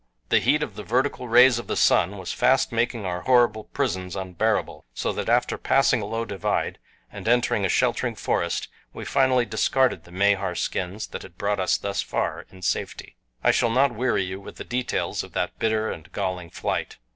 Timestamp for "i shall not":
13.43-13.93